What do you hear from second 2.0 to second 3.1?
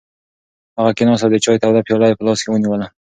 یې په لاس کې ونیوله.